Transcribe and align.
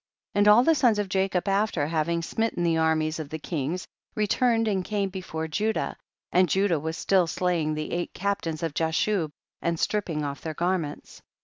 48. 0.33 0.39
And 0.39 0.47
all 0.47 0.63
the 0.63 0.73
sons 0.73 0.97
of 0.97 1.09
Jacob, 1.09 1.47
af 1.47 1.73
ter 1.73 1.85
having 1.85 2.23
smitten 2.23 2.63
the 2.63 2.75
armies 2.79 3.19
of 3.19 3.29
the 3.29 3.37
kings, 3.37 3.87
returned 4.15 4.67
and 4.67 4.83
came 4.83 5.09
before 5.09 5.47
Ju 5.47 5.73
dah, 5.73 5.93
and 6.31 6.49
Judah 6.49 6.79
was 6.79 6.97
still 6.97 7.27
slaying 7.27 7.75
the 7.75 7.91
eight 7.91 8.11
captains 8.15 8.63
gf 8.63 8.73
Jashub, 8.73 9.29
and 9.61 9.79
strip 9.79 10.05
ping 10.05 10.23
off" 10.23 10.41
their 10.41 10.55
garments. 10.55 11.21